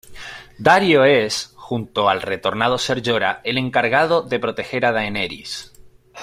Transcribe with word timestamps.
Daario 0.57 1.05
es, 1.05 1.53
junto 1.55 2.09
al 2.09 2.23
retornado 2.23 2.79
Ser 2.79 3.03
Jorah, 3.07 3.39
el 3.43 3.59
encargado 3.59 4.23
de 4.23 4.39
proteger 4.39 4.83
a 4.87 4.91
Daenerys. 4.91 5.71